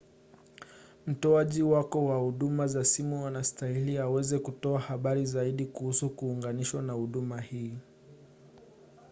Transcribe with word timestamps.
mtoaji 1.07 1.63
wako 1.63 2.05
wa 2.05 2.17
huduma 2.17 2.67
za 2.67 2.85
simu 2.85 3.27
anastahili 3.27 3.97
aweze 3.97 4.39
kutoa 4.39 4.79
habari 4.79 5.25
zaidi 5.25 5.65
kuhusu 5.65 6.09
kuunganishwa 6.09 6.81
na 6.81 6.93
huduma 6.93 7.41
hii 7.41 7.75